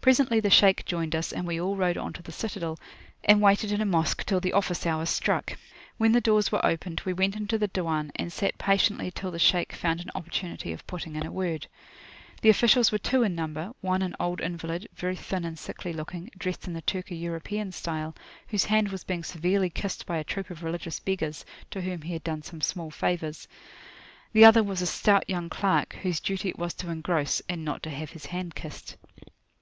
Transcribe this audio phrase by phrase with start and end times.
[0.00, 2.78] Presently the Shaykh joined us, and we all rode on to the citadel,
[3.24, 5.58] and waited in a Mosque till the office hour struck.
[5.96, 9.40] When the doors were opened we went into the [p.131]"Diwan," and sat patiently till the
[9.40, 11.66] Shaykh found an opportunity of putting in a word.
[12.42, 16.30] The officials were two in number; one an old invalid, very thin and sickly looking,
[16.38, 18.14] dressed in the Turco European style,
[18.46, 22.12] whose hand was being severely kissed by a troop of religious beggars, to whom he
[22.12, 23.48] had done some small favours;
[24.32, 27.82] the other was a stout young clerk, whose duty it was to engross, and not
[27.82, 28.96] to have his hand kissed.